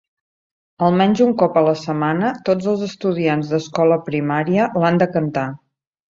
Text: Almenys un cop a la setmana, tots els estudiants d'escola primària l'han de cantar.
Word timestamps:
Almenys 0.85 1.19
un 1.25 1.35
cop 1.41 1.59
a 1.61 1.63
la 1.67 1.73
setmana, 1.81 2.31
tots 2.49 2.71
els 2.73 2.81
estudiants 2.89 3.53
d'escola 3.53 4.01
primària 4.09 4.69
l'han 4.81 5.01
de 5.05 5.11
cantar. 5.19 5.47